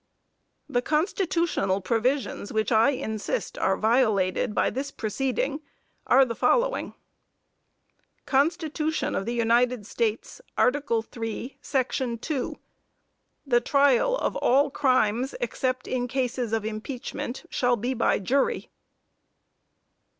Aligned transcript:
The 0.67 0.81
constitutional 0.81 1.79
provisions 1.79 2.51
which 2.51 2.71
I 2.71 2.89
insist 2.89 3.55
are 3.59 3.77
violated 3.77 4.55
by 4.55 4.71
this 4.71 4.89
proceeding 4.89 5.61
are 6.07 6.25
the 6.25 6.33
following: 6.33 6.95
Constitution 8.25 9.13
of 9.13 9.27
the 9.27 9.35
United 9.35 9.85
States, 9.85 10.41
article 10.57 11.03
3, 11.03 11.55
section 11.61 12.17
2. 12.17 12.57
"The 13.45 13.61
trial 13.61 14.15
of 14.17 14.35
all 14.37 14.71
crimes, 14.71 15.35
except 15.39 15.87
in 15.87 16.07
cases 16.07 16.51
of 16.51 16.65
impeachment, 16.65 17.43
shall 17.51 17.75
be 17.75 17.93
by 17.93 18.17
jury." 18.17 18.71